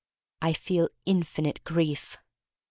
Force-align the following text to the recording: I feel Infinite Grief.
I 0.41 0.53
feel 0.53 0.89
Infinite 1.05 1.63
Grief. 1.63 2.17